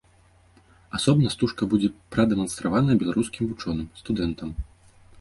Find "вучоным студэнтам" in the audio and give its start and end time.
3.55-4.49